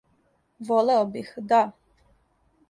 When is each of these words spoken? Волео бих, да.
Волео 0.67 1.05
бих, 1.05 1.35
да. 1.37 1.61